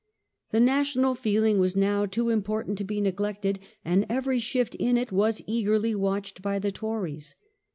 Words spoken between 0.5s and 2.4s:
national feeling was now too